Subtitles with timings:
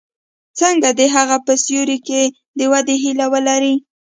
[0.59, 2.21] څنګه د هغه په سیوري کې
[2.57, 3.75] د ودې هیله ولري.